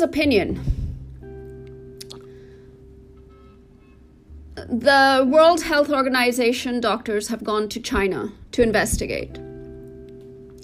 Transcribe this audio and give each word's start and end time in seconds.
opinion. 0.00 0.60
The 4.54 5.26
World 5.28 5.62
Health 5.62 5.90
Organization 5.90 6.80
doctors 6.80 7.28
have 7.28 7.42
gone 7.42 7.68
to 7.70 7.80
China 7.80 8.32
to 8.52 8.62
investigate. 8.62 9.38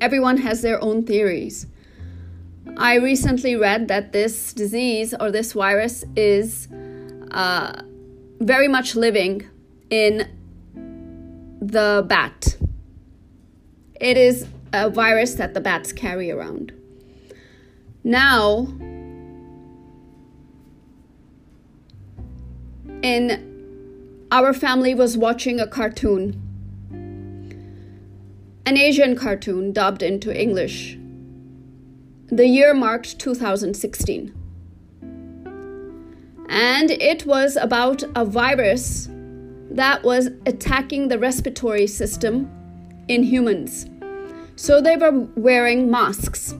Everyone 0.00 0.38
has 0.38 0.62
their 0.62 0.82
own 0.82 1.04
theories. 1.04 1.66
I 2.76 2.96
recently 2.96 3.56
read 3.56 3.88
that 3.88 4.12
this 4.12 4.52
disease 4.52 5.14
or 5.18 5.30
this 5.30 5.52
virus 5.52 6.04
is 6.16 6.68
uh, 7.30 7.82
very 8.40 8.68
much 8.68 8.96
living 8.96 9.48
in 9.90 10.28
the 11.60 12.04
bat. 12.08 12.56
It 14.00 14.16
is 14.16 14.46
a 14.72 14.90
virus 14.90 15.34
that 15.34 15.54
the 15.54 15.60
bats 15.60 15.92
carry 15.92 16.30
around. 16.30 16.72
Now, 18.02 18.66
in 23.04 24.26
our 24.32 24.54
family 24.54 24.94
was 24.94 25.18
watching 25.18 25.60
a 25.60 25.66
cartoon, 25.66 26.40
an 28.64 28.78
Asian 28.78 29.14
cartoon 29.14 29.74
dubbed 29.74 30.02
into 30.02 30.34
English. 30.34 30.96
The 32.28 32.46
year 32.46 32.72
marked 32.72 33.18
2016. 33.18 34.32
And 36.48 36.90
it 36.90 37.26
was 37.26 37.56
about 37.56 38.02
a 38.16 38.24
virus 38.24 39.10
that 39.70 40.02
was 40.02 40.30
attacking 40.46 41.08
the 41.08 41.18
respiratory 41.18 41.86
system 41.86 42.50
in 43.08 43.22
humans. 43.22 43.86
So 44.56 44.80
they 44.80 44.96
were 44.96 45.28
wearing 45.36 45.90
masks 45.90 46.54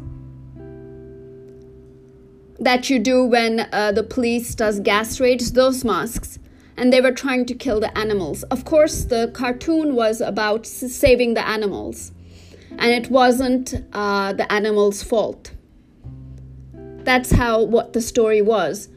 that 2.58 2.88
you 2.88 2.98
do 2.98 3.24
when 3.24 3.68
uh, 3.73 3.92
the 3.92 4.02
police 4.02 4.54
does 4.54 4.80
gas 4.80 5.20
raids, 5.20 5.52
those 5.52 5.84
masks, 5.84 6.38
and 6.76 6.92
they 6.92 7.01
were 7.01 7.12
trying 7.12 7.46
to 7.46 7.54
kill 7.54 7.80
the 7.80 7.96
animals. 7.96 8.42
Of 8.45 8.65
course, 8.65 9.04
the 9.04 9.30
cartoon 9.34 9.95
was 9.95 10.20
about 10.20 10.66
saving 10.66 11.34
the 11.34 11.46
animals, 11.46 12.12
and 12.70 12.90
it 12.92 13.10
wasn't 13.10 13.74
uh, 13.92 14.32
the 14.32 14.51
animals' 14.52 15.02
fault. 15.02 15.52
That's 16.73 17.32
how 17.32 17.62
what 17.62 17.92
the 17.92 18.01
story 18.01 18.40
was. 18.40 18.88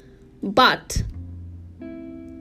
But 0.41 1.03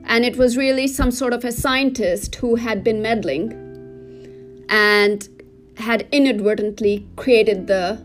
and 0.07 0.23
it 0.23 0.37
was 0.37 0.55
really 0.55 0.87
some 0.87 1.11
sort 1.11 1.33
of 1.33 1.43
a 1.43 1.51
scientist 1.51 2.35
who 2.35 2.55
had 2.55 2.83
been 2.83 3.01
meddling 3.01 3.51
and 4.69 5.27
had 5.75 6.07
inadvertently 6.11 7.05
created 7.17 7.67
the 7.67 8.01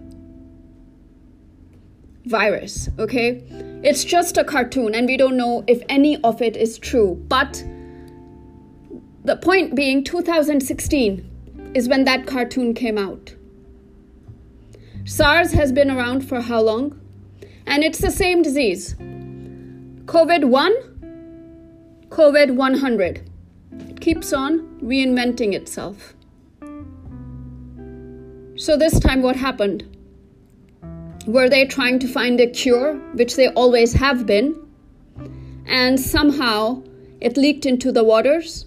virus, 2.25 2.89
okay? 2.99 3.45
It's 3.83 4.05
just 4.05 4.37
a 4.37 4.45
cartoon 4.45 4.95
and 4.95 5.07
we 5.07 5.17
don't 5.17 5.37
know 5.37 5.65
if 5.67 5.83
any 5.89 6.21
of 6.23 6.41
it 6.41 6.57
is 6.57 6.79
true. 6.79 7.23
But 7.29 7.65
the 9.25 9.37
point 9.37 9.75
being, 9.75 10.05
2016 10.05 11.73
is 11.75 11.89
when 11.89 12.05
that 12.05 12.27
cartoon 12.27 12.75
came 12.75 12.99
out. 12.99 13.35
SARS 15.05 15.53
has 15.53 15.73
been 15.73 15.91
around 15.91 16.21
for 16.29 16.41
how 16.41 16.61
long? 16.61 17.01
And 17.67 17.83
it's 17.83 17.99
the 17.99 18.11
same 18.11 18.43
disease. 18.43 18.95
COVID 18.95 20.45
1, 20.45 22.07
COVID 22.09 22.55
100. 22.55 23.31
It 23.89 24.01
keeps 24.01 24.33
on 24.33 24.61
reinventing 24.81 25.55
itself. 25.55 26.15
So, 28.57 28.77
this 28.77 29.01
time, 29.01 29.23
what 29.23 29.37
happened? 29.37 29.92
Were 31.27 31.49
they 31.49 31.67
trying 31.67 32.01
to 32.01 32.09
find 32.09 32.41
a 32.41 32.49
cure, 32.49 32.97
which 33.15 33.37
they 33.37 33.47
always 33.49 33.93
have 33.93 34.27
been, 34.27 34.57
and 35.67 36.01
somehow 36.01 36.83
it 37.21 37.37
leaked 37.37 37.65
into 37.65 37.93
the 37.93 38.03
waters? 38.03 38.67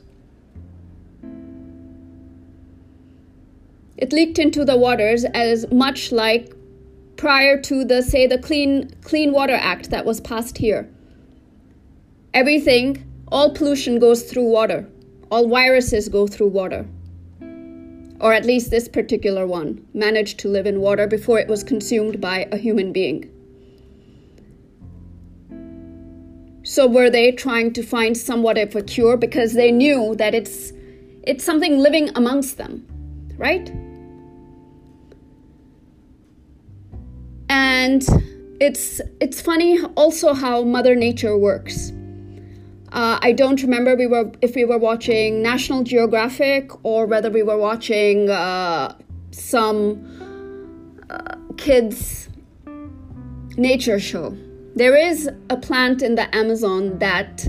It 3.98 4.14
leaked 4.14 4.40
into 4.40 4.64
the 4.64 4.78
waters 4.78 5.26
as 5.26 5.70
much 5.70 6.14
like 6.14 6.54
prior 7.18 7.60
to 7.62 7.84
the 7.84 8.02
say 8.02 8.26
the 8.26 8.38
clean 8.38 8.94
clean 9.02 9.34
water 9.34 9.58
act 9.60 9.90
that 9.90 10.06
was 10.06 10.22
passed 10.22 10.58
here. 10.58 10.90
Everything 12.34 13.04
all 13.28 13.54
pollution 13.54 14.00
goes 14.00 14.24
through 14.24 14.50
water. 14.50 14.88
All 15.30 15.50
viruses 15.50 16.08
go 16.08 16.26
through 16.26 16.50
water 16.50 16.86
or 18.20 18.34
at 18.34 18.46
least 18.46 18.72
this 18.72 18.88
particular 18.88 19.46
one, 19.46 19.86
managed 19.94 20.40
to 20.40 20.48
live 20.48 20.66
in 20.66 20.80
water 20.80 21.08
before 21.08 21.40
it 21.40 21.48
was 21.48 21.64
consumed 21.64 22.22
by 22.22 22.48
a 22.52 22.58
human 22.58 22.92
being. 22.94 23.30
So 26.64 26.88
were 26.88 27.10
they 27.12 27.32
trying 27.32 27.74
to 27.74 27.84
find 27.84 28.18
somewhat 28.18 28.58
of 28.58 28.76
a 28.76 28.82
cure 28.82 29.18
because 29.18 29.54
they 29.54 29.72
knew 29.72 30.16
that 30.16 30.34
it's 30.34 30.74
it's 31.24 31.44
something 31.44 31.78
living 31.78 32.10
amongst 32.16 32.58
them, 32.58 32.86
right? 33.38 33.70
And 37.50 38.04
it's 38.60 39.00
it's 39.22 39.42
funny 39.42 39.80
also 39.96 40.34
how 40.34 40.64
Mother 40.64 40.96
Nature 40.96 41.38
works. 41.38 41.92
Uh, 42.92 43.20
I 43.22 43.32
don't 43.32 43.62
remember 43.62 43.96
we 43.96 44.08
were 44.08 44.32
if 44.42 44.56
we 44.56 44.64
were 44.64 44.78
watching 44.78 45.42
National 45.42 45.84
Geographic 45.84 46.72
or 46.86 47.06
whether 47.06 47.30
we 47.30 47.44
were 47.44 47.58
watching 47.58 48.30
uh, 48.30 48.96
some 49.32 51.02
uh, 51.10 51.36
kids 51.58 52.30
nature 53.58 54.00
show. 54.00 54.38
There 54.76 54.96
is 54.96 55.30
a 55.50 55.58
plant 55.58 56.02
in 56.02 56.16
the 56.16 56.34
Amazon 56.36 57.00
that 57.00 57.48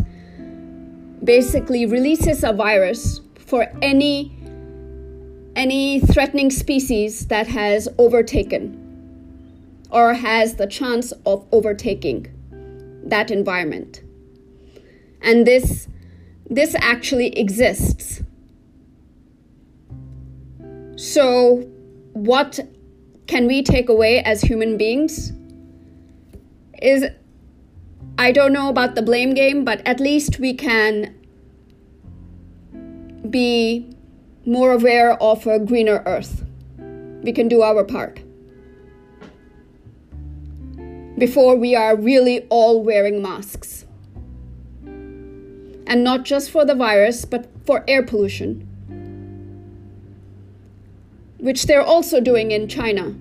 basically 1.22 1.84
releases 1.86 2.44
a 2.44 2.52
virus 2.52 3.20
for 3.34 3.66
any 3.82 4.32
any 5.54 6.00
threatening 6.00 6.50
species 6.50 7.26
that 7.28 7.46
has 7.46 7.88
overtaken 7.98 8.82
or 9.90 10.14
has 10.14 10.56
the 10.56 10.66
chance 10.66 11.12
of 11.24 11.46
overtaking 11.52 12.26
that 13.04 13.30
environment 13.30 14.02
and 15.26 15.46
this 15.46 15.88
this 16.48 16.74
actually 16.78 17.38
exists. 17.38 18.22
So 20.96 21.68
what 22.12 22.60
can 23.26 23.46
we 23.46 23.62
take 23.62 23.90
away 23.90 24.22
as 24.22 24.40
human 24.40 24.78
beings 24.78 25.32
is 26.80 27.04
i 28.18 28.30
don't 28.30 28.52
know 28.52 28.68
about 28.68 28.94
the 28.94 29.02
blame 29.02 29.34
game 29.34 29.64
but 29.64 29.82
at 29.86 29.98
least 29.98 30.38
we 30.38 30.54
can 30.54 31.14
be 33.30 33.96
more 34.46 34.72
aware 34.72 35.20
of 35.20 35.46
a 35.46 35.58
greener 35.58 36.02
earth. 36.06 36.44
We 37.22 37.32
can 37.32 37.48
do 37.48 37.62
our 37.62 37.82
part. 37.84 38.20
Before 41.18 41.56
we 41.56 41.74
are 41.74 41.96
really 41.96 42.46
all 42.48 42.82
wearing 42.82 43.20
masks 43.20 43.85
and 45.86 46.02
not 46.02 46.24
just 46.24 46.50
for 46.50 46.64
the 46.64 46.74
virus, 46.74 47.24
but 47.24 47.48
for 47.64 47.84
air 47.86 48.02
pollution, 48.02 48.66
which 51.38 51.66
they're 51.66 51.82
also 51.82 52.20
doing 52.20 52.50
in 52.50 52.68
China. 52.68 53.14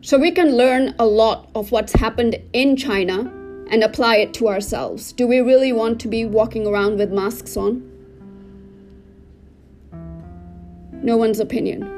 So 0.00 0.18
we 0.18 0.30
can 0.30 0.56
learn 0.56 0.94
a 0.98 1.06
lot 1.06 1.50
of 1.54 1.72
what's 1.72 1.92
happened 1.92 2.36
in 2.52 2.76
China 2.76 3.32
and 3.70 3.82
apply 3.82 4.16
it 4.16 4.32
to 4.34 4.48
ourselves. 4.48 5.12
Do 5.12 5.26
we 5.26 5.40
really 5.40 5.72
want 5.72 6.00
to 6.00 6.08
be 6.08 6.24
walking 6.24 6.66
around 6.66 6.98
with 6.98 7.12
masks 7.12 7.56
on? 7.56 7.82
No 11.02 11.16
one's 11.16 11.40
opinion. 11.40 11.97